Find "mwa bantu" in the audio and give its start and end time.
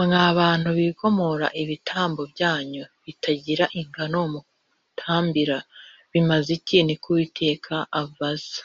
0.00-0.68